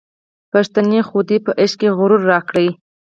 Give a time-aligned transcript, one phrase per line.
[0.51, 2.67] پښتنې خودۍ په عشق کي غرور راکړی